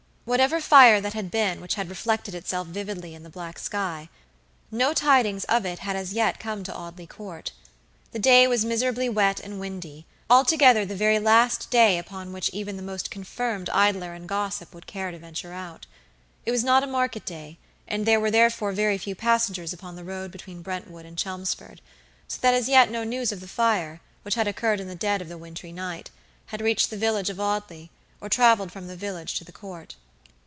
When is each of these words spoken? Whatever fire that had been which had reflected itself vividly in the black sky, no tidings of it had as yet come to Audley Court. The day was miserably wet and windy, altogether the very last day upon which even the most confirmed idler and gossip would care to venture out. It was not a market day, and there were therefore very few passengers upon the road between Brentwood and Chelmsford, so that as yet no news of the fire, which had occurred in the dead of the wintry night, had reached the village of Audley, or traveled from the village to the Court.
Whatever 0.23 0.61
fire 0.61 1.01
that 1.01 1.13
had 1.15 1.29
been 1.31 1.59
which 1.59 1.73
had 1.75 1.89
reflected 1.89 2.33
itself 2.35 2.67
vividly 2.67 3.13
in 3.15 3.23
the 3.23 3.29
black 3.29 3.59
sky, 3.59 4.07
no 4.69 4.93
tidings 4.93 5.43
of 5.45 5.65
it 5.65 5.79
had 5.79 5.95
as 5.97 6.13
yet 6.13 6.39
come 6.39 6.63
to 6.63 6.73
Audley 6.73 7.07
Court. 7.07 7.51
The 8.11 8.19
day 8.19 8.47
was 8.47 8.63
miserably 8.63 9.09
wet 9.09 9.41
and 9.41 9.59
windy, 9.59 10.05
altogether 10.29 10.85
the 10.85 10.95
very 10.95 11.19
last 11.19 11.69
day 11.69 11.97
upon 11.97 12.31
which 12.31 12.49
even 12.53 12.77
the 12.77 12.83
most 12.83 13.11
confirmed 13.11 13.69
idler 13.71 14.13
and 14.13 14.29
gossip 14.29 14.73
would 14.73 14.85
care 14.87 15.11
to 15.11 15.17
venture 15.19 15.51
out. 15.53 15.85
It 16.45 16.51
was 16.51 16.63
not 16.63 16.83
a 16.83 16.87
market 16.87 17.25
day, 17.25 17.57
and 17.87 18.05
there 18.05 18.19
were 18.19 18.31
therefore 18.31 18.71
very 18.71 18.99
few 18.99 19.15
passengers 19.15 19.73
upon 19.73 19.95
the 19.97 20.03
road 20.05 20.31
between 20.31 20.61
Brentwood 20.61 21.05
and 21.05 21.17
Chelmsford, 21.17 21.81
so 22.29 22.37
that 22.41 22.53
as 22.53 22.69
yet 22.69 22.91
no 22.91 23.03
news 23.03 23.31
of 23.33 23.39
the 23.41 23.49
fire, 23.49 23.99
which 24.21 24.35
had 24.35 24.47
occurred 24.47 24.79
in 24.79 24.87
the 24.87 24.95
dead 24.95 25.21
of 25.21 25.27
the 25.29 25.37
wintry 25.37 25.73
night, 25.73 26.09
had 26.45 26.61
reached 26.61 26.89
the 26.91 26.95
village 26.95 27.29
of 27.31 27.39
Audley, 27.39 27.89
or 28.21 28.29
traveled 28.29 28.71
from 28.71 28.87
the 28.87 28.95
village 28.95 29.33
to 29.33 29.43
the 29.43 29.51
Court. 29.51 29.95